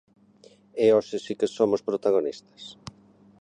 E 0.83 0.85
hoxe 0.95 1.17
si 1.25 1.33
que 1.39 1.53
somos 1.57 1.81
protagonistas. 1.89 2.63